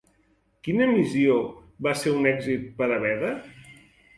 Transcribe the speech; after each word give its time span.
Quina 0.67 0.87
missió 0.91 1.35
va 1.89 1.93
ser 2.01 2.15
un 2.21 2.27
èxit 2.33 2.67
per 2.81 2.89
a 2.97 2.99
Beda? 3.05 3.31